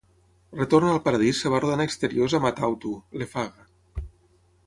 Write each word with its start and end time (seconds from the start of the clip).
Retorn 0.59 0.87
al 0.91 1.01
paradís 1.07 1.41
es 1.43 1.51
va 1.55 1.59
rodar 1.61 1.75
en 1.79 1.83
exteriors 1.85 2.35
a 2.37 2.41
Matautu, 2.45 2.95
Lefaga. 3.25 4.07